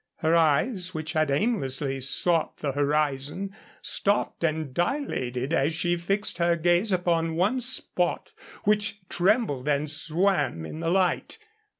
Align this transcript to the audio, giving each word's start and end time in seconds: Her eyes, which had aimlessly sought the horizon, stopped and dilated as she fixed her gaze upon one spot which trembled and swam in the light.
Her 0.15 0.35
eyes, 0.35 0.95
which 0.95 1.13
had 1.13 1.29
aimlessly 1.29 1.99
sought 1.99 2.57
the 2.57 2.71
horizon, 2.71 3.55
stopped 3.83 4.43
and 4.43 4.73
dilated 4.73 5.53
as 5.53 5.75
she 5.75 5.95
fixed 5.95 6.39
her 6.39 6.55
gaze 6.55 6.91
upon 6.91 7.35
one 7.35 7.59
spot 7.61 8.31
which 8.63 9.07
trembled 9.09 9.67
and 9.67 9.91
swam 9.91 10.65
in 10.65 10.79
the 10.79 10.89
light. 10.89 11.37